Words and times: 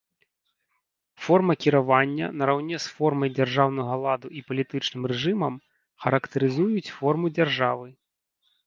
Форма 1.25 1.53
кіравання 1.65 2.31
нараўне 2.43 2.77
з 2.85 2.95
формай 2.95 3.29
дзяржаўнага 3.37 3.93
ладу 4.05 4.27
і 4.41 4.45
палітычным 4.51 5.03
рэжымам 5.13 5.53
характарызуюць 6.07 6.93
форму 6.99 7.27
дзяржавы. 7.39 7.87